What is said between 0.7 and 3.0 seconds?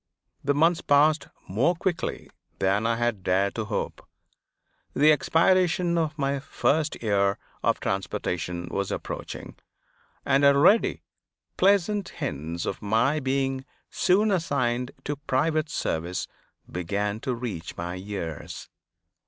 passed more quickly than I